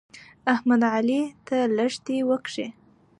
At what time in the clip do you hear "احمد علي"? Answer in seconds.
0.53-1.21